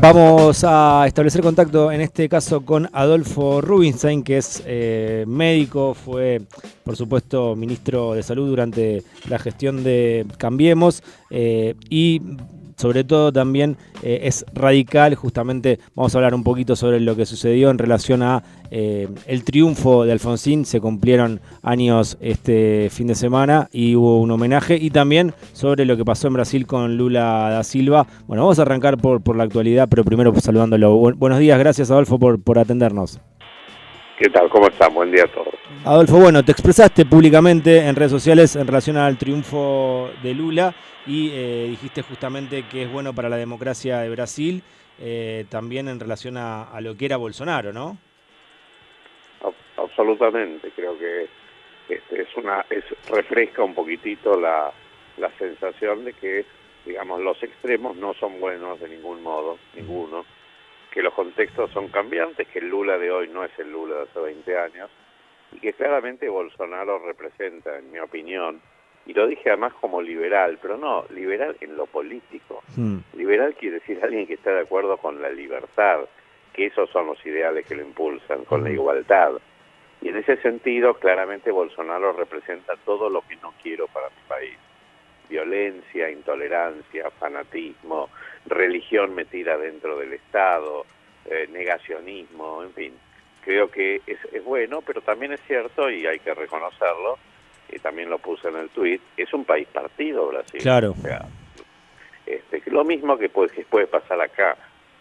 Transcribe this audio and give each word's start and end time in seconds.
Vamos 0.00 0.62
a 0.62 1.04
establecer 1.08 1.42
contacto 1.42 1.90
en 1.90 2.00
este 2.00 2.28
caso 2.28 2.64
con 2.64 2.88
Adolfo 2.92 3.60
Rubinstein, 3.60 4.22
que 4.22 4.38
es 4.38 4.62
eh, 4.64 5.24
médico, 5.26 5.92
fue 5.92 6.40
por 6.84 6.94
supuesto 6.96 7.56
ministro 7.56 8.14
de 8.14 8.22
Salud 8.22 8.48
durante 8.48 9.02
la 9.28 9.40
gestión 9.40 9.82
de 9.82 10.24
Cambiemos 10.38 11.02
eh, 11.30 11.74
y 11.90 12.22
sobre 12.78 13.04
todo 13.04 13.32
también 13.32 13.76
eh, 14.02 14.20
es 14.22 14.46
radical, 14.54 15.14
justamente 15.16 15.80
vamos 15.94 16.14
a 16.14 16.18
hablar 16.18 16.34
un 16.34 16.44
poquito 16.44 16.76
sobre 16.76 17.00
lo 17.00 17.16
que 17.16 17.26
sucedió 17.26 17.70
en 17.70 17.78
relación 17.78 18.22
a 18.22 18.44
eh, 18.70 19.08
el 19.26 19.44
triunfo 19.44 20.04
de 20.04 20.12
Alfonsín, 20.12 20.64
se 20.64 20.80
cumplieron 20.80 21.40
años 21.62 22.16
este 22.20 22.88
fin 22.90 23.08
de 23.08 23.14
semana 23.14 23.68
y 23.72 23.96
hubo 23.96 24.20
un 24.20 24.30
homenaje 24.30 24.76
y 24.76 24.90
también 24.90 25.34
sobre 25.52 25.84
lo 25.84 25.96
que 25.96 26.04
pasó 26.04 26.28
en 26.28 26.34
Brasil 26.34 26.66
con 26.66 26.96
Lula 26.96 27.50
da 27.50 27.64
Silva. 27.64 28.06
Bueno, 28.26 28.44
vamos 28.44 28.58
a 28.58 28.62
arrancar 28.62 28.96
por, 28.98 29.20
por 29.22 29.36
la 29.36 29.44
actualidad, 29.44 29.88
pero 29.88 30.04
primero 30.04 30.32
saludándolo. 30.40 30.96
buenos 31.16 31.38
días, 31.40 31.58
gracias 31.58 31.90
Adolfo 31.90 32.18
por, 32.18 32.40
por 32.40 32.58
atendernos. 32.58 33.18
¿Qué 34.18 34.28
tal? 34.30 34.50
¿Cómo 34.50 34.66
están? 34.66 34.92
Buen 34.94 35.12
día 35.12 35.22
a 35.22 35.28
todos. 35.28 35.54
Adolfo, 35.84 36.18
bueno, 36.18 36.44
te 36.44 36.50
expresaste 36.50 37.06
públicamente 37.06 37.86
en 37.86 37.94
redes 37.94 38.10
sociales 38.10 38.56
en 38.56 38.66
relación 38.66 38.96
al 38.96 39.16
triunfo 39.16 40.10
de 40.24 40.34
Lula 40.34 40.74
y 41.06 41.30
eh, 41.32 41.66
dijiste 41.70 42.02
justamente 42.02 42.64
que 42.68 42.82
es 42.82 42.90
bueno 42.90 43.14
para 43.14 43.28
la 43.28 43.36
democracia 43.36 44.00
de 44.00 44.10
Brasil, 44.10 44.64
eh, 44.98 45.44
también 45.48 45.86
en 45.86 46.00
relación 46.00 46.36
a, 46.36 46.76
lo 46.80 46.96
que 46.96 47.06
era 47.06 47.16
Bolsonaro, 47.16 47.72
¿no? 47.72 47.96
Absolutamente, 49.76 50.72
creo 50.74 50.98
que 50.98 51.28
este, 51.88 52.22
es 52.22 52.36
una 52.36 52.66
es, 52.70 52.84
refresca 53.08 53.62
un 53.62 53.74
poquitito 53.74 54.38
la, 54.38 54.72
la 55.18 55.30
sensación 55.38 56.04
de 56.04 56.12
que, 56.14 56.44
digamos, 56.84 57.20
los 57.20 57.40
extremos 57.40 57.96
no 57.96 58.14
son 58.14 58.40
buenos 58.40 58.80
de 58.80 58.88
ningún 58.88 59.22
modo, 59.22 59.58
ninguno 59.76 60.24
que 60.92 61.02
los 61.02 61.14
contextos 61.14 61.70
son 61.72 61.88
cambiantes, 61.88 62.48
que 62.48 62.60
el 62.60 62.68
Lula 62.68 62.98
de 62.98 63.10
hoy 63.10 63.28
no 63.28 63.44
es 63.44 63.56
el 63.58 63.70
Lula 63.70 63.96
de 63.96 64.02
hace 64.02 64.20
20 64.20 64.58
años, 64.58 64.90
y 65.52 65.60
que 65.60 65.72
claramente 65.72 66.28
Bolsonaro 66.28 66.98
representa, 66.98 67.78
en 67.78 67.90
mi 67.90 67.98
opinión, 67.98 68.60
y 69.06 69.14
lo 69.14 69.26
dije 69.26 69.48
además 69.48 69.72
como 69.80 70.02
liberal, 70.02 70.58
pero 70.60 70.76
no, 70.76 71.06
liberal 71.10 71.56
en 71.60 71.76
lo 71.76 71.86
político. 71.86 72.62
Hmm. 72.76 72.98
Liberal 73.14 73.54
quiere 73.54 73.78
decir 73.80 73.98
alguien 74.02 74.26
que 74.26 74.34
está 74.34 74.52
de 74.52 74.60
acuerdo 74.60 74.98
con 74.98 75.22
la 75.22 75.30
libertad, 75.30 76.00
que 76.52 76.66
esos 76.66 76.90
son 76.90 77.06
los 77.06 77.24
ideales 77.24 77.66
que 77.66 77.74
lo 77.74 77.82
impulsan, 77.82 78.44
con 78.44 78.64
la 78.64 78.70
hmm. 78.70 78.74
igualdad. 78.74 79.32
Y 80.02 80.08
en 80.08 80.16
ese 80.18 80.36
sentido, 80.42 80.94
claramente 80.94 81.50
Bolsonaro 81.50 82.12
representa 82.12 82.74
todo 82.84 83.08
lo 83.08 83.22
que 83.22 83.36
no 83.36 83.54
quiero 83.62 83.86
para 83.88 84.08
mi 84.10 84.22
país. 84.28 84.58
Violencia, 85.28 86.10
intolerancia, 86.10 87.10
fanatismo, 87.18 88.10
religión 88.48 89.14
metida 89.14 89.56
dentro 89.56 89.98
del 89.98 90.12
Estado, 90.12 90.84
eh, 91.24 91.48
negacionismo, 91.50 92.62
en 92.62 92.72
fin. 92.72 92.92
Creo 93.44 93.70
que 93.70 94.02
es, 94.06 94.18
es, 94.32 94.44
bueno, 94.44 94.82
pero 94.82 95.00
también 95.00 95.32
es 95.32 95.40
cierto, 95.46 95.90
y 95.90 96.06
hay 96.06 96.18
que 96.18 96.34
reconocerlo, 96.34 97.18
y 97.70 97.78
también 97.78 98.10
lo 98.10 98.18
puse 98.18 98.48
en 98.48 98.56
el 98.56 98.68
tuit, 98.70 99.00
es 99.16 99.32
un 99.32 99.44
país 99.44 99.68
partido 99.68 100.28
Brasil. 100.28 100.60
Claro. 100.60 100.92
O 100.92 101.02
sea, 101.02 101.26
este, 102.26 102.62
lo 102.70 102.84
mismo 102.84 103.16
que 103.16 103.28
puede, 103.28 103.50
que 103.50 103.64
puede 103.64 103.86
pasar 103.86 104.20
acá. 104.20 104.56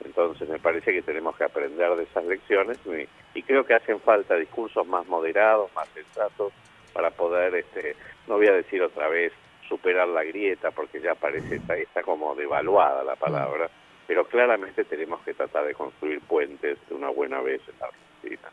Entonces 0.05 0.47
me 0.47 0.59
parece 0.59 0.93
que 0.93 1.01
tenemos 1.01 1.35
que 1.35 1.43
aprender 1.43 1.95
de 1.95 2.03
esas 2.03 2.23
lecciones 2.25 2.77
y, 2.85 3.07
y 3.37 3.43
creo 3.43 3.65
que 3.65 3.73
hacen 3.73 3.99
falta 3.99 4.35
discursos 4.35 4.85
más 4.87 5.07
moderados, 5.07 5.73
más 5.75 5.89
sensatos, 5.89 6.53
para 6.93 7.11
poder, 7.11 7.55
este, 7.55 7.95
no 8.27 8.37
voy 8.37 8.47
a 8.47 8.53
decir 8.53 8.81
otra 8.81 9.07
vez, 9.07 9.33
superar 9.67 10.07
la 10.07 10.23
grieta, 10.23 10.71
porque 10.71 11.01
ya 11.01 11.15
parece, 11.15 11.55
está, 11.55 11.75
está 11.77 12.01
como 12.03 12.35
devaluada 12.35 13.03
la 13.03 13.15
palabra, 13.15 13.69
pero 14.07 14.25
claramente 14.25 14.83
tenemos 14.85 15.21
que 15.21 15.33
tratar 15.33 15.65
de 15.65 15.73
construir 15.73 16.21
puentes 16.21 16.77
de 16.87 16.95
una 16.95 17.09
buena 17.09 17.41
vez 17.41 17.61
en 17.67 17.79
la 17.79 17.87
Argentina. 17.87 18.49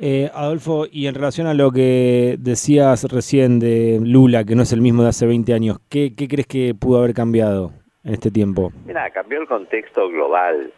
Eh, 0.00 0.30
Adolfo, 0.32 0.86
y 0.90 1.08
en 1.08 1.14
relación 1.14 1.48
a 1.48 1.54
lo 1.54 1.72
que 1.72 2.36
decías 2.38 3.04
recién 3.10 3.58
de 3.58 3.98
Lula, 4.00 4.44
que 4.44 4.54
no 4.54 4.62
es 4.62 4.72
el 4.72 4.80
mismo 4.80 5.02
de 5.02 5.08
hace 5.08 5.26
20 5.26 5.52
años, 5.54 5.78
¿qué, 5.88 6.14
qué 6.16 6.28
crees 6.28 6.46
que 6.46 6.74
pudo 6.74 6.98
haber 6.98 7.14
cambiado 7.14 7.72
en 8.04 8.14
este 8.14 8.30
tiempo? 8.30 8.70
Mira, 8.86 9.10
cambió 9.10 9.40
el 9.40 9.48
contexto 9.48 10.08
global 10.08 10.72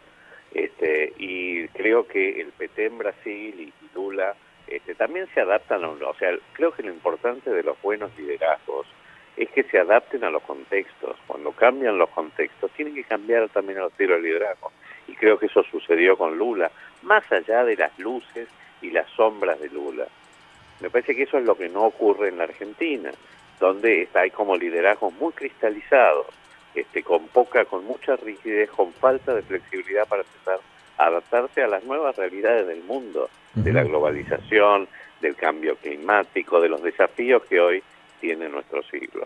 este, 0.53 1.13
y 1.17 1.67
creo 1.69 2.07
que 2.07 2.41
el 2.41 2.47
PT 2.47 2.87
en 2.87 2.97
Brasil 2.97 3.55
y 3.59 3.73
Lula 3.93 4.35
este, 4.67 4.95
también 4.95 5.27
se 5.33 5.41
adaptan 5.41 5.83
a 5.83 5.89
O 5.89 6.15
sea, 6.17 6.31
creo 6.53 6.71
que 6.71 6.83
lo 6.83 6.91
importante 6.91 7.49
de 7.49 7.63
los 7.63 7.79
buenos 7.81 8.09
liderazgos 8.17 8.87
es 9.41 9.49
que 9.49 9.63
se 9.63 9.79
adapten 9.79 10.23
a 10.23 10.29
los 10.29 10.43
contextos. 10.43 11.17
Cuando 11.25 11.51
cambian 11.51 11.97
los 11.97 12.11
contextos, 12.11 12.69
tienen 12.73 12.93
que 12.93 13.03
cambiar 13.03 13.49
también 13.49 13.79
los 13.79 13.91
estilos 13.91 14.21
de 14.21 14.27
liderazgo. 14.27 14.71
Y 15.07 15.15
creo 15.15 15.39
que 15.39 15.47
eso 15.47 15.63
sucedió 15.63 16.15
con 16.15 16.37
Lula, 16.37 16.69
más 17.01 17.23
allá 17.31 17.65
de 17.65 17.75
las 17.75 17.97
luces 17.97 18.47
y 18.83 18.91
las 18.91 19.09
sombras 19.09 19.59
de 19.59 19.69
Lula. 19.69 20.05
Me 20.79 20.91
parece 20.91 21.15
que 21.15 21.23
eso 21.23 21.39
es 21.39 21.45
lo 21.45 21.57
que 21.57 21.69
no 21.69 21.85
ocurre 21.85 22.29
en 22.29 22.37
la 22.37 22.43
Argentina, 22.43 23.09
donde 23.59 24.03
está, 24.03 24.19
hay 24.21 24.29
como 24.29 24.55
liderazgos 24.55 25.11
muy 25.13 25.33
cristalizados, 25.33 26.27
este, 26.75 27.01
con 27.01 27.27
poca, 27.29 27.65
con 27.65 27.83
mucha 27.83 28.15
rigidez, 28.17 28.69
con 28.69 28.93
falta 28.93 29.33
de 29.33 29.41
flexibilidad 29.41 30.07
para 30.07 30.21
empezar 30.21 30.59
a 30.99 31.05
adaptarse 31.07 31.63
a 31.63 31.67
las 31.67 31.83
nuevas 31.83 32.15
realidades 32.15 32.67
del 32.67 32.83
mundo, 32.83 33.27
de 33.55 33.73
la 33.73 33.83
globalización, 33.83 34.87
del 35.19 35.35
cambio 35.35 35.77
climático, 35.77 36.61
de 36.61 36.69
los 36.69 36.83
desafíos 36.83 37.43
que 37.45 37.59
hoy 37.59 37.83
tiene 38.21 38.47
nuestro 38.47 38.81
siglo. 38.83 39.25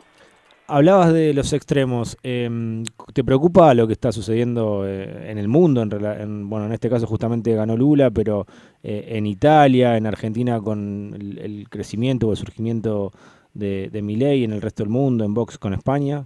Hablabas 0.68 1.14
de 1.14 1.32
los 1.36 1.54
extremos. 1.54 2.18
Em, 2.24 2.84
¿Te 3.14 3.24
preocupa 3.24 3.76
lo 3.76 3.86
que 3.86 3.94
está 3.94 4.12
sucediendo 4.12 4.84
eh, 4.88 5.30
en 5.30 5.38
el 5.38 5.48
mundo? 5.48 5.84
En, 5.84 6.50
bueno, 6.50 6.66
en 6.66 6.72
este 6.72 6.90
caso 6.90 7.06
justamente 7.06 7.54
ganó 7.54 7.78
Lula, 7.78 8.10
pero 8.10 8.48
eh, 8.82 9.10
en 9.10 9.28
Italia, 9.28 9.96
en 9.96 10.08
Argentina 10.08 10.60
con 10.60 11.14
el, 11.14 11.68
crecimiento 11.70 12.28
o 12.28 12.32
el 12.32 12.38
surgimiento 12.38 13.12
de, 13.54 13.90
de 13.92 14.02
Milei, 14.02 14.44
en 14.44 14.54
el 14.54 14.62
resto 14.62 14.82
del 14.82 14.92
mundo, 14.92 15.24
en 15.24 15.36
Vox 15.36 15.60
con 15.60 15.74
España. 15.74 16.26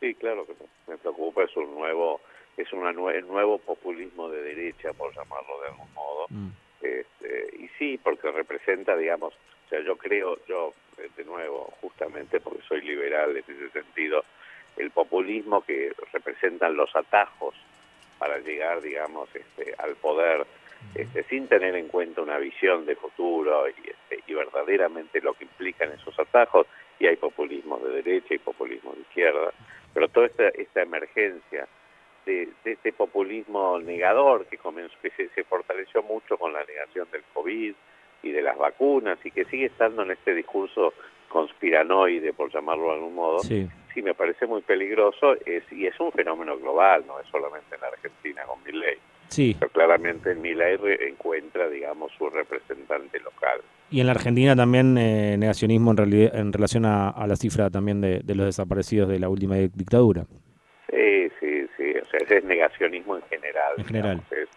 Sí, 0.00 0.14
claro 0.14 0.46
que 0.46 0.54
me 0.88 0.96
preocupa. 0.96 1.44
Es 1.44 1.54
un 1.58 1.74
nuevo, 1.74 2.22
es 2.56 2.72
un 2.72 2.80
nuevo 3.28 3.58
populismo 3.58 4.30
de 4.30 4.42
derecha, 4.42 4.94
por 4.94 5.14
llamarlo 5.14 5.60
de 5.60 5.68
algún 5.68 5.92
modo. 5.92 6.26
Mm. 6.30 6.48
Este, 6.80 7.62
y 7.62 7.68
sí, 7.78 8.00
porque 8.02 8.32
representa, 8.32 8.96
digamos, 8.96 9.34
o 9.34 9.68
sea, 9.68 9.84
yo 9.84 9.96
creo, 9.96 10.38
yo 10.48 10.72
nuevo, 11.30 11.72
justamente 11.80 12.40
porque 12.40 12.62
soy 12.68 12.80
liberal 12.82 13.36
en 13.36 13.44
ese 13.46 13.70
sentido, 13.70 14.24
el 14.76 14.90
populismo 14.90 15.62
que 15.62 15.92
representan 16.12 16.76
los 16.76 16.94
atajos 16.94 17.54
para 18.18 18.38
llegar, 18.38 18.80
digamos, 18.82 19.28
este, 19.34 19.74
al 19.78 19.94
poder, 19.96 20.46
este, 20.94 21.22
sin 21.24 21.48
tener 21.48 21.74
en 21.74 21.88
cuenta 21.88 22.20
una 22.22 22.38
visión 22.38 22.86
de 22.86 22.96
futuro 22.96 23.68
y, 23.68 23.90
este, 23.90 24.22
y 24.26 24.34
verdaderamente 24.34 25.20
lo 25.20 25.34
que 25.34 25.44
implican 25.44 25.92
esos 25.92 26.18
atajos, 26.18 26.66
y 26.98 27.06
hay 27.06 27.16
populismo 27.16 27.78
de 27.78 28.02
derecha 28.02 28.34
y 28.34 28.38
populismo 28.38 28.92
de 28.92 29.00
izquierda, 29.00 29.52
pero 29.94 30.08
toda 30.08 30.26
esta, 30.26 30.48
esta 30.48 30.82
emergencia 30.82 31.66
de, 32.26 32.48
este 32.64 32.92
populismo 32.92 33.78
negador 33.80 34.46
que, 34.46 34.58
comenzó, 34.58 34.94
que 35.00 35.10
se, 35.10 35.28
se 35.30 35.44
fortaleció 35.44 36.02
mucho 36.02 36.36
con 36.36 36.52
la 36.52 36.64
negación 36.64 37.08
del 37.10 37.22
COVID, 37.32 37.74
y 38.22 38.32
de 38.32 38.42
las 38.42 38.56
vacunas 38.56 39.18
y 39.24 39.30
que 39.30 39.44
sigue 39.46 39.66
estando 39.66 40.02
en 40.02 40.12
este 40.12 40.34
discurso 40.34 40.92
conspiranoide, 41.30 42.32
por 42.34 42.52
llamarlo 42.52 42.88
de 42.88 42.94
algún 42.94 43.14
modo, 43.14 43.38
sí, 43.40 43.68
me 44.02 44.14
parece 44.14 44.46
muy 44.46 44.62
peligroso 44.62 45.34
es, 45.44 45.62
y 45.70 45.86
es 45.86 45.98
un 46.00 46.10
fenómeno 46.12 46.58
global, 46.58 47.04
no 47.06 47.20
es 47.20 47.26
solamente 47.28 47.74
en 47.74 47.80
la 47.82 47.88
Argentina 47.88 48.42
con 48.46 48.62
Milley. 48.64 48.98
Sí. 49.28 49.56
Pero 49.58 49.70
claramente 49.70 50.32
en 50.32 50.40
Milley 50.40 50.78
encuentra, 51.08 51.68
digamos, 51.68 52.10
su 52.16 52.28
representante 52.30 53.20
local. 53.20 53.60
Y 53.90 54.00
en 54.00 54.06
la 54.06 54.12
Argentina 54.12 54.56
también 54.56 54.96
eh, 54.96 55.36
negacionismo 55.38 55.90
en, 55.90 55.96
realidad, 55.96 56.34
en 56.34 56.52
relación 56.52 56.84
a, 56.86 57.26
la 57.26 57.36
cifra 57.36 57.70
también 57.70 58.00
de, 58.00 58.22
los 58.34 58.46
desaparecidos 58.46 59.08
de 59.08 59.18
la 59.18 59.28
última 59.28 59.56
dictadura. 59.56 60.24
Sí, 60.90 61.28
sí, 61.38 61.66
sí, 61.76 61.94
o 62.00 62.06
sea, 62.06 62.20
ese 62.20 62.38
es 62.38 62.44
negacionismo 62.44 63.16
en 63.16 63.22
general. 63.24 63.74
En 63.76 63.84
general. 63.84 64.22
es. 64.30 64.48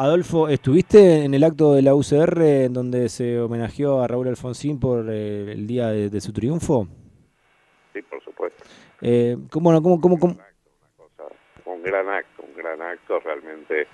Adolfo, 0.00 0.48
¿estuviste 0.48 1.24
en 1.24 1.34
el 1.34 1.42
acto 1.42 1.74
de 1.74 1.82
la 1.82 1.92
UCR 1.92 2.40
en 2.40 2.72
donde 2.72 3.08
se 3.08 3.40
homenajeó 3.40 4.00
a 4.00 4.06
Raúl 4.06 4.28
Alfonsín 4.28 4.78
por 4.78 5.04
eh, 5.10 5.50
el 5.50 5.66
día 5.66 5.88
de, 5.88 6.20
su 6.20 6.32
triunfo? 6.32 6.86
Sí, 7.92 8.00
por 8.02 8.22
supuesto. 8.22 8.62
Eh, 9.02 9.36
¿cómo, 9.50 9.72
cómo, 9.82 10.00
cómo, 10.00 10.16
cómo? 10.16 10.36
Un 11.64 11.82
gran 11.82 12.08
acto, 12.08 12.44
un 12.46 12.54
gran 12.54 12.80
acto, 12.80 13.18
realmente 13.18 13.88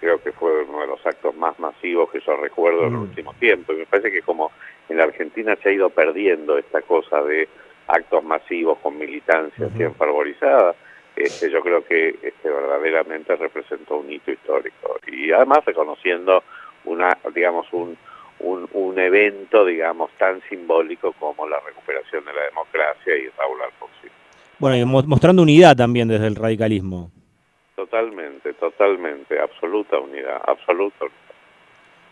creo 0.00 0.20
que 0.20 0.32
fue 0.32 0.64
uno 0.64 0.80
de 0.80 0.86
los 0.88 1.06
actos 1.06 1.36
más 1.36 1.56
masivos 1.60 2.10
que 2.10 2.18
yo 2.18 2.36
recuerdo 2.36 2.88
en 2.88 2.94
el 2.94 2.98
mm. 2.98 3.02
último 3.02 3.32
tiempo. 3.34 3.72
Y 3.72 3.76
me 3.76 3.86
parece 3.86 4.10
que 4.10 4.22
como 4.22 4.50
en 4.88 4.96
la 4.96 5.04
Argentina 5.04 5.56
se 5.62 5.68
ha 5.68 5.72
ido 5.72 5.88
perdiendo 5.88 6.58
esta 6.58 6.82
cosa 6.82 7.22
de 7.22 7.48
actos 7.86 8.24
masivos 8.24 8.78
con 8.78 8.98
militancia 8.98 9.68
uh 9.68 9.94
fervorizada, 9.94 10.74
este, 11.16 11.50
yo 11.50 11.60
creo 11.62 11.84
que 11.84 12.08
este, 12.22 12.50
verdaderamente 12.50 13.36
representó 13.36 13.98
un 13.98 14.10
hito 14.10 14.32
histórico 14.32 14.98
y 15.06 15.30
además 15.30 15.64
reconociendo 15.64 16.42
una, 16.84 17.16
digamos, 17.34 17.66
un, 17.72 17.96
un, 18.40 18.68
un, 18.72 18.98
evento, 18.98 19.64
digamos, 19.64 20.10
tan 20.18 20.42
simbólico 20.48 21.12
como 21.12 21.46
la 21.46 21.60
recuperación 21.60 22.24
de 22.24 22.32
la 22.32 22.44
democracia 22.44 23.16
y 23.16 23.28
Raúl 23.38 23.62
Alfonsín. 23.62 24.10
Bueno, 24.58 24.76
y 24.76 24.84
mostrando 24.84 25.42
unidad 25.42 25.76
también 25.76 26.08
desde 26.08 26.26
el 26.26 26.36
radicalismo. 26.36 27.10
totalmente, 27.76 28.52
totalmente, 28.54 29.40
absoluta 29.40 29.98
unidad, 29.98 30.40
absoluta 30.46 31.04
unidad. 31.04 31.20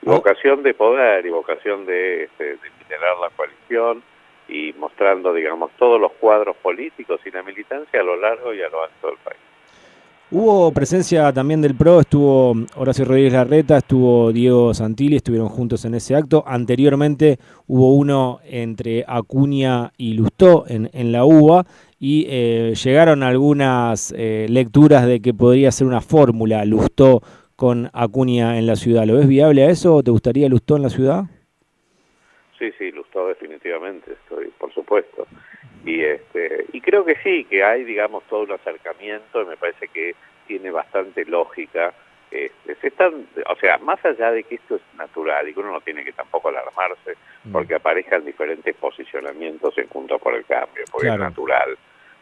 Vocación 0.02 0.62
de 0.62 0.74
poder 0.74 1.24
y 1.26 1.30
vocación 1.30 1.86
de, 1.86 2.24
este, 2.24 2.44
de 2.44 2.70
liderar 2.80 3.18
la 3.18 3.30
coalición 3.30 4.02
y 4.48 4.72
mostrando, 4.74 5.32
digamos, 5.32 5.70
todos 5.78 6.00
los 6.00 6.12
cuadros 6.12 6.56
políticos 6.56 7.20
y 7.24 7.30
la 7.30 7.42
militancia 7.42 8.00
a 8.00 8.04
lo 8.04 8.16
largo 8.16 8.52
y 8.54 8.62
a 8.62 8.68
lo 8.68 8.82
alto 8.82 9.08
del 9.08 9.18
país. 9.18 9.38
Hubo 10.34 10.72
presencia 10.72 11.30
también 11.30 11.60
del 11.60 11.74
PRO, 11.74 12.00
estuvo 12.00 12.54
Horacio 12.76 13.04
Rodríguez 13.04 13.34
Larreta, 13.34 13.76
estuvo 13.76 14.32
Diego 14.32 14.72
Santilli, 14.72 15.16
estuvieron 15.16 15.50
juntos 15.50 15.84
en 15.84 15.94
ese 15.94 16.16
acto. 16.16 16.42
Anteriormente 16.46 17.36
hubo 17.66 17.94
uno 17.94 18.40
entre 18.44 19.04
Acuña 19.06 19.92
y 19.98 20.14
Lustó 20.14 20.64
en, 20.66 20.88
en 20.94 21.12
la 21.12 21.26
UBA 21.26 21.66
y 22.00 22.24
eh, 22.30 22.72
llegaron 22.82 23.22
algunas 23.22 24.14
eh, 24.16 24.46
lecturas 24.48 25.06
de 25.06 25.20
que 25.20 25.34
podría 25.34 25.70
ser 25.70 25.86
una 25.86 26.00
fórmula 26.00 26.64
Lustó 26.64 27.20
con 27.54 27.90
Acuña 27.92 28.58
en 28.58 28.66
la 28.66 28.76
ciudad. 28.76 29.04
¿Lo 29.04 29.16
ves 29.16 29.28
viable 29.28 29.64
a 29.64 29.68
eso 29.68 29.96
o 29.96 30.02
te 30.02 30.10
gustaría 30.10 30.48
Lustó 30.48 30.76
en 30.76 30.82
la 30.82 30.88
ciudad? 30.88 31.24
Sí, 32.58 32.72
sí, 32.78 32.90
Lustó 32.90 33.28
definitivamente, 33.28 34.16
por 34.62 34.72
supuesto. 34.72 35.26
Y 35.84 36.04
este 36.04 36.66
y 36.72 36.80
creo 36.80 37.04
que 37.04 37.16
sí 37.16 37.44
que 37.50 37.64
hay 37.64 37.82
digamos 37.82 38.22
todo 38.28 38.44
un 38.44 38.52
acercamiento 38.52 39.42
y 39.42 39.46
me 39.46 39.56
parece 39.56 39.88
que 39.88 40.14
tiene 40.46 40.70
bastante 40.70 41.24
lógica. 41.24 41.92
Este, 42.30 42.76
se 42.76 42.86
están 42.86 43.26
o 43.46 43.56
sea 43.56 43.78
más 43.78 44.02
allá 44.04 44.30
de 44.30 44.44
que 44.44 44.54
esto 44.54 44.76
es 44.76 44.82
natural 44.96 45.48
y 45.48 45.52
que 45.52 45.60
uno 45.60 45.72
no 45.72 45.80
tiene 45.80 46.04
que 46.04 46.12
tampoco 46.12 46.48
alarmarse 46.48 47.16
mm. 47.44 47.52
porque 47.52 47.74
aparezcan 47.74 48.24
diferentes 48.24 48.74
posicionamientos 48.76 49.76
en 49.76 49.88
Juntos 49.88 50.20
por 50.22 50.34
el 50.34 50.44
Cambio 50.46 50.84
porque 50.92 51.08
es 51.08 51.18
natural. 51.18 51.76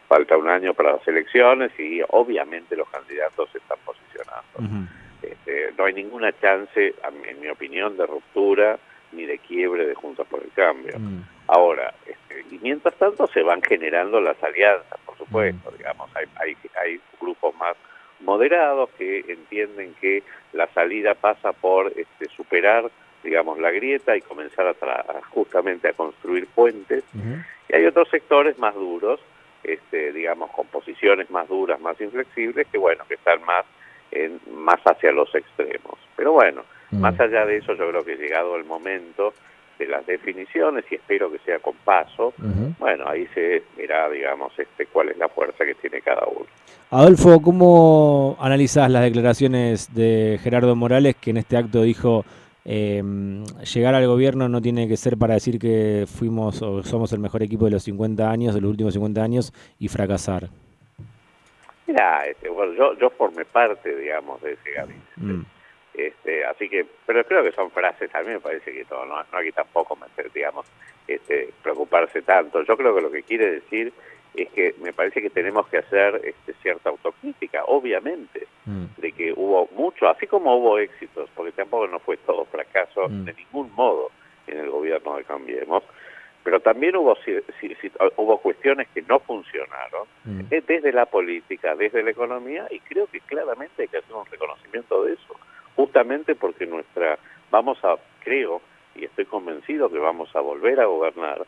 Falta 0.07 0.35
un 0.35 0.49
año 0.49 0.73
para 0.73 0.93
las 0.93 1.07
elecciones 1.07 1.71
y 1.79 2.01
obviamente 2.09 2.75
los 2.75 2.89
candidatos 2.89 3.49
se 3.51 3.59
están 3.59 3.77
posicionando. 3.85 4.81
Este, 5.21 5.71
no 5.77 5.85
hay 5.85 5.93
ninguna 5.93 6.33
chance 6.41 6.95
en 7.27 7.39
mi 7.39 7.47
opinión 7.47 7.95
de 7.95 8.05
ruptura 8.07 8.77
ni 9.11 9.25
de 9.25 9.37
quiebre 9.37 9.85
de 9.85 9.95
Juntos 9.95 10.27
por 10.27 10.41
el 10.43 10.51
Cambio. 10.51 10.97
Mm. 10.97 11.21
ahora 11.47 11.93
mientras 12.61 12.95
tanto 12.95 13.27
se 13.27 13.43
van 13.43 13.61
generando 13.61 14.21
las 14.21 14.41
alianzas, 14.43 14.99
por 15.05 15.17
supuesto, 15.17 15.71
mm. 15.71 15.77
digamos, 15.77 16.09
hay, 16.15 16.25
hay, 16.35 16.57
hay 16.81 17.01
grupos 17.19 17.55
más 17.55 17.75
moderados 18.21 18.89
que 18.97 19.19
entienden 19.27 19.93
que 19.99 20.23
la 20.53 20.67
salida 20.73 21.15
pasa 21.15 21.53
por 21.53 21.91
este, 21.95 22.27
superar 22.35 22.89
digamos 23.23 23.59
la 23.59 23.71
grieta 23.71 24.15
y 24.15 24.21
comenzar 24.21 24.67
a 24.67 25.21
justamente 25.29 25.89
a 25.89 25.93
construir 25.93 26.47
puentes 26.47 27.03
y 27.69 27.75
hay 27.75 27.85
otros 27.85 28.09
sectores 28.09 28.57
más 28.57 28.73
duros 28.73 29.19
este 29.63 30.11
digamos 30.11 30.49
con 30.51 30.65
posiciones 30.67 31.29
más 31.29 31.47
duras 31.47 31.79
más 31.79 31.99
inflexibles 32.01 32.67
que 32.71 32.77
bueno 32.77 33.03
que 33.07 33.15
están 33.15 33.43
más 33.43 33.65
en 34.11 34.39
más 34.51 34.79
hacia 34.85 35.11
los 35.11 35.33
extremos 35.35 35.99
pero 36.15 36.31
bueno 36.31 36.63
mm. 36.89 36.99
más 36.99 37.19
allá 37.19 37.45
de 37.45 37.57
eso 37.57 37.73
yo 37.75 37.89
creo 37.89 38.03
que 38.03 38.15
llegado 38.15 38.55
el 38.55 38.65
momento 38.65 39.33
de 39.81 39.87
las 39.87 40.05
definiciones 40.05 40.85
y 40.91 40.95
espero 40.95 41.31
que 41.31 41.39
sea 41.39 41.59
con 41.59 41.73
paso, 41.83 42.33
bueno, 42.79 43.07
ahí 43.07 43.27
se 43.33 43.63
verá, 43.75 44.09
digamos, 44.09 44.57
este, 44.57 44.85
cuál 44.85 45.09
es 45.09 45.17
la 45.17 45.27
fuerza 45.27 45.65
que 45.65 45.73
tiene 45.75 46.01
cada 46.01 46.25
uno. 46.27 46.45
Adolfo, 46.91 47.41
¿cómo 47.41 48.37
analizás 48.39 48.91
las 48.91 49.03
declaraciones 49.03 49.93
de 49.93 50.39
Gerardo 50.43 50.75
Morales 50.75 51.15
que 51.15 51.31
en 51.31 51.37
este 51.37 51.57
acto 51.57 51.81
dijo 51.81 52.25
em, 52.63 53.43
llegar 53.73 53.95
al 53.95 54.05
gobierno 54.05 54.47
no 54.47 54.61
tiene 54.61 54.87
que 54.87 54.97
ser 54.97 55.17
para 55.17 55.33
decir 55.33 55.57
que 55.57 56.05
fuimos 56.05 56.61
o 56.61 56.83
somos 56.83 57.11
el 57.13 57.19
mejor 57.19 57.41
equipo 57.41 57.65
de 57.65 57.71
los 57.71 57.83
50 57.83 58.29
años, 58.29 58.53
de 58.53 58.61
los 58.61 58.69
últimos 58.69 58.93
50 58.93 59.23
años, 59.23 59.51
y 59.79 59.87
fracasar? 59.87 60.49
Mira, 61.87 62.25
este, 62.27 62.49
bueno, 62.49 62.73
yo, 62.73 62.93
yo 62.99 63.09
formé 63.09 63.45
parte, 63.45 63.95
digamos, 63.95 64.39
de 64.43 64.53
ese 64.53 64.71
gabinete. 64.71 65.05
Mm. 65.17 65.45
Este, 65.93 66.45
así 66.45 66.69
que, 66.69 66.85
pero 67.05 67.23
creo 67.25 67.43
que 67.43 67.51
son 67.51 67.69
frases, 67.71 68.13
a 68.15 68.21
mí 68.21 68.29
me 68.29 68.39
parece 68.39 68.71
que 68.71 68.85
todo, 68.85 69.05
no, 69.05 69.15
no 69.15 69.37
hay 69.37 69.45
que 69.45 69.51
tampoco, 69.51 69.97
digamos, 70.33 70.65
este, 71.07 71.49
preocuparse 71.61 72.21
tanto. 72.21 72.63
Yo 72.63 72.77
creo 72.77 72.95
que 72.95 73.01
lo 73.01 73.11
que 73.11 73.23
quiere 73.23 73.51
decir 73.51 73.91
es 74.33 74.49
que 74.49 74.75
me 74.81 74.93
parece 74.93 75.21
que 75.21 75.29
tenemos 75.29 75.67
que 75.67 75.79
hacer 75.79 76.21
este, 76.23 76.53
cierta 76.61 76.89
autocrítica, 76.89 77.65
obviamente, 77.65 78.47
mm. 78.65 78.85
de 78.97 79.11
que 79.11 79.33
hubo 79.33 79.67
mucho, 79.75 80.07
así 80.07 80.27
como 80.27 80.55
hubo 80.55 80.77
éxitos, 80.79 81.29
porque 81.35 81.51
tampoco 81.51 81.87
no 81.87 81.99
fue 81.99 82.17
todo 82.17 82.45
fracaso 82.45 83.09
mm. 83.09 83.25
de 83.25 83.33
ningún 83.33 83.73
modo 83.75 84.11
en 84.47 84.59
el 84.59 84.69
gobierno 84.69 85.17
de 85.17 85.25
Cambiemos, 85.25 85.83
pero 86.43 86.59
también 86.61 86.95
hubo, 86.95 87.15
hubo 88.15 88.37
cuestiones 88.37 88.87
que 88.93 89.01
no 89.01 89.19
funcionaron 89.19 90.07
mm. 90.23 90.39
eh, 90.49 90.63
desde 90.65 90.93
la 90.93 91.05
política, 91.05 91.75
desde 91.75 92.01
la 92.01 92.11
economía, 92.11 92.67
y 92.71 92.79
creo 92.79 93.07
que 93.07 93.19
claramente 93.19 93.81
hay 93.81 93.87
que 93.89 93.97
hacer 93.97 94.15
un 94.15 94.25
reconocimiento 94.25 95.03
de 95.03 95.13
eso 95.13 95.35
justamente 95.81 96.35
porque 96.35 96.67
nuestra, 96.67 97.17
vamos 97.49 97.83
a, 97.83 97.95
creo, 98.23 98.61
y 98.93 99.05
estoy 99.05 99.25
convencido 99.25 99.89
que 99.89 99.97
vamos 99.97 100.29
a 100.35 100.39
volver 100.39 100.79
a 100.79 100.85
gobernar, 100.85 101.43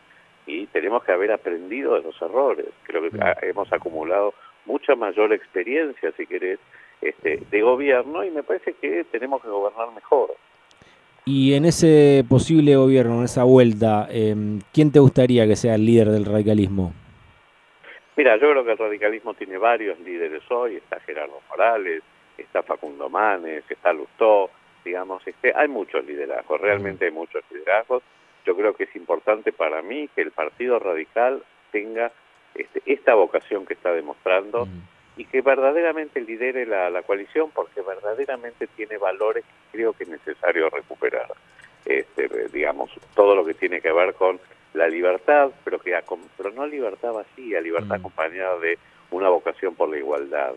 y 0.48 0.66
tenemos 0.68 1.04
que 1.04 1.12
haber 1.12 1.32
aprendido 1.32 1.94
de 1.94 2.02
los 2.02 2.20
errores. 2.20 2.66
Creo 2.82 3.04
que 3.04 3.48
hemos 3.48 3.72
acumulado 3.72 4.34
mucha 4.66 4.96
mayor 4.96 5.34
experiencia, 5.34 6.12
si 6.18 6.26
querés, 6.26 6.58
este, 7.00 7.44
de 7.52 7.62
gobierno, 7.62 8.24
y 8.24 8.32
me 8.32 8.42
parece 8.42 8.74
que 8.74 9.04
tenemos 9.12 9.40
que 9.40 9.50
gobernar 9.50 9.92
mejor. 9.94 10.32
Y 11.26 11.54
en 11.54 11.66
ese 11.66 12.26
posible 12.28 12.76
gobierno, 12.76 13.20
en 13.20 13.26
esa 13.26 13.44
vuelta, 13.44 14.08
em, 14.10 14.62
¿quién 14.74 14.92
te 14.92 14.98
gustaría 14.98 15.46
que 15.46 15.56
sea 15.56 15.76
el 15.76 15.86
líder 15.86 16.10
del 16.10 16.26
radicalismo? 16.26 16.92
Mira, 18.16 18.36
yo 18.38 18.50
creo 18.50 18.66
que 18.66 18.72
el 18.72 18.78
radicalismo 18.80 19.36
tiene 19.36 19.60
varios 19.60 20.00
líderes 20.00 20.42
hoy, 20.50 20.78
está 20.78 21.00
Gerardo 21.02 21.40
Morales, 21.50 22.02
está 22.44 22.64
Facundo 22.64 23.10
Manes, 23.10 23.64
está 23.70 23.94
Lustó, 23.94 24.50
digamos, 24.84 25.26
este, 25.28 25.54
hay 25.56 25.68
muchos 25.68 26.06
liderazgos, 26.06 26.60
realmente 26.60 27.06
hay 27.06 27.12
muchos 27.12 27.44
liderazgos. 27.52 28.04
Yo 28.46 28.56
creo 28.56 28.74
que 28.74 28.84
es 28.84 28.96
importante 28.96 29.54
para 29.54 29.82
mí 29.82 30.10
que 30.14 30.22
el 30.22 30.32
Partido 30.32 30.80
Radical 30.80 31.44
tenga 31.72 32.12
este, 32.56 32.82
esta 32.86 33.16
vocación 33.16 33.66
que 33.66 33.74
está 33.74 33.92
demostrando 33.94 34.68
y 35.16 35.26
que 35.26 35.42
verdaderamente 35.42 36.22
lidere 36.22 36.66
la, 36.66 36.90
la, 36.90 37.04
coalición 37.04 37.52
porque 37.52 37.82
verdaderamente 37.82 38.68
tiene 38.68 38.98
valores 38.98 39.46
que 39.46 39.78
creo 39.78 39.94
que 39.94 40.04
es 40.04 40.10
necesario 40.10 40.70
recuperar. 40.70 41.32
Este, 41.86 42.30
digamos, 42.50 42.92
todo 43.14 43.36
lo 43.36 43.46
que 43.46 43.54
tiene 43.54 43.82
que 43.82 43.92
ver 43.92 44.14
con 44.14 44.40
la 44.74 44.88
libertad, 44.88 45.52
pero 45.64 45.80
que 45.80 45.98
pero 46.38 46.52
no 46.52 46.66
libertad 46.66 47.14
vacía, 47.14 47.62
libertad 47.62 47.98
acompañada 47.98 48.58
de 48.60 48.78
una 49.12 49.30
vocación 49.30 49.76
por 49.76 49.90
la 49.90 49.98
igualdad, 49.98 50.54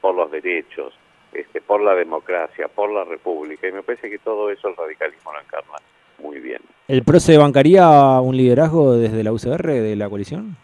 por 0.00 0.14
los 0.14 0.30
derechos, 0.30 0.94
este, 1.32 1.60
por 1.60 1.80
la 1.80 1.94
democracia, 1.94 2.68
por 2.68 2.90
la 2.90 3.04
república, 3.04 3.68
y 3.68 3.72
me 3.72 3.82
parece 3.82 4.10
que 4.10 4.18
todo 4.18 4.50
eso 4.50 4.68
el 4.68 4.76
radicalismo 4.76 5.32
lo 5.32 5.40
encarna 5.40 5.78
muy 6.18 6.40
bien. 6.40 6.60
¿El 6.88 7.04
PRO 7.04 7.20
se 7.20 7.36
bancaría 7.36 7.86
un 8.20 8.36
liderazgo 8.36 8.96
desde 8.96 9.22
la 9.22 9.32
UCR 9.32 9.66
de 9.66 9.96
la 9.96 10.08
coalición? 10.08 10.56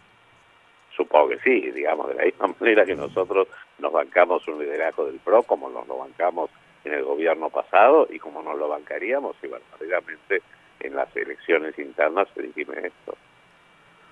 Supongo 0.97 1.31
que 1.31 1.39
sí, 1.41 1.71
digamos, 1.71 2.09
de 2.09 2.15
la 2.15 2.25
misma 2.25 2.55
manera 2.61 2.85
que 2.85 2.95
nosotros 2.95 3.49
nos 3.79 3.93
bancamos 3.93 4.47
un 4.49 4.59
liderazgo 4.59 5.07
del 5.07 5.21
PRO, 5.21 5.43
como 5.43 5.69
nos 5.69 5.87
lo 5.87 5.99
bancamos 5.99 6.51
en 6.85 6.95
el 6.95 7.05
gobierno 7.05 7.51
pasado 7.51 8.07
y 8.11 8.19
como 8.19 8.43
nos 8.43 8.59
lo 8.59 8.69
bancaríamos 8.69 9.37
si 9.41 9.49
verdaderamente 9.49 10.43
en 10.81 10.95
las 10.95 11.15
elecciones 11.17 11.79
internas 11.79 12.29
se 12.35 12.43
dijime 12.43 12.75
esto. 12.79 13.17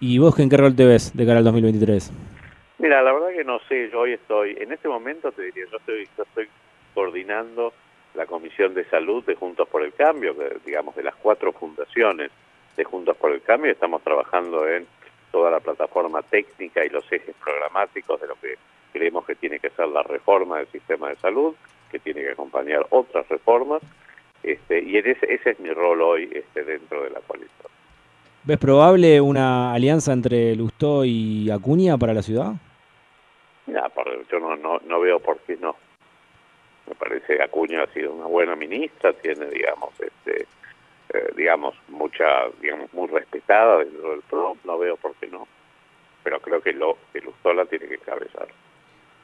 ¿Y 0.01 0.19
vos 0.19 0.39
en 0.41 0.49
qué 0.49 0.57
rol 0.57 0.75
te 0.75 0.85
ves 0.85 1.17
de 1.17 1.27
cara 1.27 1.39
al 1.39 1.45
2023? 1.45 2.13
Mira, 2.83 3.01
la 3.01 3.13
verdad 3.13 3.29
que 3.29 3.45
no 3.45 3.61
sé, 3.69 3.91
yo 3.91 4.01
hoy 4.01 4.15
estoy, 4.15 4.57
en 4.59 4.73
este 4.73 4.89
momento 4.89 5.31
te 5.31 5.43
diría, 5.43 5.67
yo 5.71 5.77
estoy, 5.77 6.09
yo 6.17 6.25
estoy 6.25 6.49
coordinando 6.93 7.73
la 8.15 8.27
Comisión 8.27 8.75
de 8.75 8.85
Salud 8.87 9.25
de 9.25 9.37
Juntos 9.37 9.69
por 9.69 9.85
el 9.85 9.93
Cambio, 9.95 10.35
digamos, 10.67 10.97
de 10.97 11.05
las 11.05 11.15
cuatro 11.15 11.53
fundaciones 11.53 12.33
de 12.77 12.83
Juntos 12.83 13.17
por 13.19 13.31
el 13.31 13.41
Cambio, 13.41 13.71
estamos 13.71 14.03
trabajando 14.03 14.69
en 14.69 14.85
toda 15.31 15.53
la 15.53 15.61
plataforma 15.61 16.23
técnica 16.23 16.85
y 16.85 16.89
los 16.89 17.05
ejes 17.13 17.37
programáticos 17.37 18.21
de 18.21 18.27
lo 18.27 18.35
que 18.35 18.57
creemos 18.93 19.25
que 19.27 19.37
tiene 19.37 19.61
que 19.61 19.71
ser 19.71 19.87
la 19.87 20.03
reforma 20.03 20.59
del 20.59 20.67
sistema 20.67 21.09
de 21.09 21.15
salud, 21.19 21.55
que 21.89 22.01
tiene 22.01 22.23
que 22.23 22.33
acompañar 22.33 22.85
otras 22.91 23.29
reformas, 23.29 23.81
este, 24.43 24.83
y 24.83 24.97
ese, 24.97 25.17
ese 25.33 25.51
es 25.51 25.61
mi 25.61 25.71
rol 25.71 26.03
hoy 26.03 26.29
este, 26.33 26.65
dentro 26.65 27.05
de 27.05 27.11
la 27.11 27.21
coalición. 27.21 27.71
¿Ves 28.43 28.59
probable 28.59 29.21
una 29.21 29.73
alianza 29.73 30.13
entre 30.13 30.57
Lustó 30.57 31.05
y 31.05 31.49
Acuña 31.49 31.97
para 31.97 32.13
la 32.13 32.23
ciudad? 32.23 32.55
Yo 34.31 34.41
no, 34.41 34.57
no, 34.57 34.81
no 34.87 35.01
veo 35.01 35.21
por 35.21 35.39
qué 35.41 35.57
no. 35.57 35.77
Me 36.87 36.95
parece 36.95 37.37
que 37.37 37.43
Acuña 37.43 37.83
ha 37.83 37.93
sido 37.93 38.13
una 38.13 38.27
buena 38.27 38.57
ministra, 38.57 39.13
tiene, 39.13 39.47
digamos, 39.47 39.91
este, 40.01 40.47
eh, 41.15 41.33
digamos, 41.37 41.75
mucha, 41.89 42.25
digamos, 42.61 42.93
muy 42.93 43.09
respetada 43.09 43.79
dentro 43.79 44.11
del 44.11 44.23
PRO, 44.23 44.57
no 44.65 44.79
veo 44.79 44.97
por 44.97 45.15
qué 45.17 45.29
no. 45.29 45.47
Pero 46.23 46.41
creo 46.41 46.61
que 46.61 46.73
lo 46.73 46.97
que 47.13 47.23
la 47.55 47.65
tiene 47.67 47.87
que 47.87 47.99
cabezar. 47.99 48.49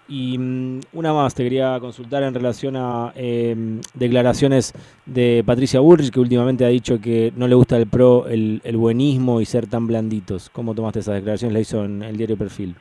Y 0.09 0.39
mm, 0.39 0.81
una 0.95 1.13
más, 1.13 1.35
te 1.35 1.45
quería 1.45 1.79
consultar 1.81 2.23
en 2.23 2.35
relación 2.35 2.77
a 2.77 3.13
em, 3.15 3.81
declaraciones 3.95 4.73
de 5.05 5.43
Patricia 5.45 5.81
Burrich, 5.81 6.11
que 6.11 6.21
últimamente 6.21 6.65
ha 6.65 6.69
dicho 6.69 6.99
que 7.01 7.33
no 7.37 7.47
le 7.47 7.55
gusta 7.55 7.77
el 7.77 7.87
PRO 7.87 8.27
el, 8.27 8.61
el 8.65 8.77
buenismo 8.77 9.41
y 9.41 9.45
ser 9.45 9.67
tan 9.67 9.87
blanditos. 9.87 10.49
¿Cómo 10.51 10.75
tomaste 10.75 11.01
esas 11.01 11.17
declaraciones? 11.17 11.53
La 11.53 11.61
hizo 11.61 11.85
en 11.85 12.03
el 12.03 12.17
diario 12.17 12.39
Perfil. 12.39 12.75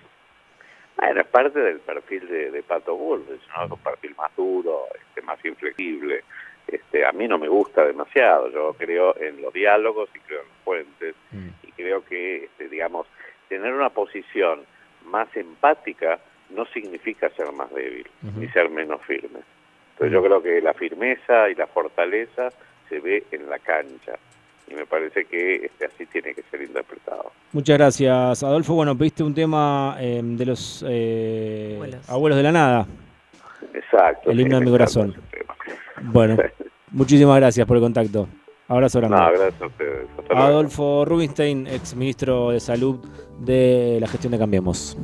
Bueno, 0.98 1.22
es 1.22 1.28
parte 1.28 1.60
del 1.60 1.80
perfil 1.80 2.28
de, 2.28 2.64
Pato 2.64 2.96
Bullrich, 2.96 3.42
¿no? 3.56 3.76
Un 3.76 3.80
perfil 3.80 4.16
más 4.18 4.36
duro, 4.36 4.86
este, 4.96 5.22
más 5.22 5.44
inflexible. 5.46 6.24
Este, 6.68 7.06
a 7.06 7.12
mí 7.12 7.28
no 7.28 7.38
me 7.38 7.48
gusta 7.48 7.86
demasiado, 7.86 8.50
yo 8.50 8.74
creo 8.74 9.16
en 9.18 9.42
los 9.42 9.54
diálogos 9.54 10.10
y 10.14 10.20
creo 10.20 10.42
en 10.42 10.48
los 10.48 10.58
puentes 10.66 11.16
mm. 11.32 11.48
y 11.64 11.72
creo 11.72 12.04
que, 12.04 12.46
este, 12.46 12.68
digamos, 12.68 13.08
tener 13.48 13.74
una 13.74 13.90
posición 13.90 14.66
más 15.06 15.34
empática 15.38 16.20
no 16.50 16.66
significa 16.66 17.30
ser 17.30 17.52
más 17.54 17.74
débil 17.74 18.08
ni 18.36 18.48
ser 18.50 18.70
menos 18.70 19.02
firme. 19.04 19.40
Entonces 19.92 20.14
yo 20.14 20.24
creo 20.24 20.42
que 20.42 20.62
la 20.62 20.74
firmeza 20.74 21.50
y 21.50 21.56
la 21.56 21.68
fortaleza 21.68 22.50
se 22.90 23.00
ve 23.00 23.24
en 23.32 23.50
la 23.50 23.60
cancha 23.60 24.18
y 24.68 24.74
me 24.74 24.86
parece 24.86 25.26
que 25.26 25.66
este, 25.66 25.86
así 25.86 26.06
tiene 26.08 26.34
que 26.34 26.44
ser 26.52 26.62
interpretado. 26.62 27.32
Muchas 27.54 27.78
gracias, 27.78 28.44
Adolfo. 28.44 28.74
Bueno, 28.74 28.98
pediste 28.98 29.24
un 29.24 29.34
tema 29.34 29.96
eh, 30.00 30.22
de 30.24 30.46
los 30.46 30.86
eh, 30.88 32.00
abuelos. 32.08 32.38
de 32.38 32.44
la 32.44 32.52
nada. 32.52 32.88
Exacto. 33.74 34.32
El 34.32 34.42
himno 34.42 34.60
de 34.60 34.66
mi 34.66 34.72
corazón. 34.72 35.16
Bueno, 36.02 36.38
muchísimas 36.92 37.38
gracias 37.38 37.66
por 37.66 37.78
el 37.78 37.84
contacto. 37.84 38.28
Abrazo 38.68 39.00
grande. 39.00 39.18
No, 39.18 39.32
gracias 39.32 39.62
a 39.62 39.66
ustedes. 39.68 40.08
Adolfo 40.30 41.06
Rubinstein, 41.06 41.68
ex 41.68 41.96
ministro 41.96 42.52
de 42.52 42.60
Salud 42.60 43.00
de 43.40 43.98
la 44.02 44.08
gestión 44.08 44.32
de 44.32 44.40
Cambiemos. 44.40 44.98